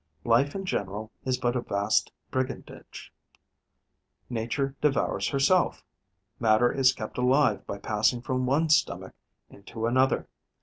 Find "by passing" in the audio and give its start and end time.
7.67-8.23